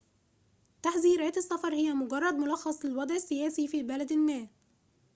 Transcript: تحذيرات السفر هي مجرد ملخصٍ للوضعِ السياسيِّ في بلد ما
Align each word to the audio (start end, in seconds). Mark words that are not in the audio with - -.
تحذيرات 0.83 1.37
السفر 1.37 1.73
هي 1.73 1.93
مجرد 1.93 2.33
ملخصٍ 2.33 2.85
للوضعِ 2.85 3.15
السياسيِّ 3.15 3.67
في 3.67 3.83
بلد 3.83 4.13
ما 4.13 4.47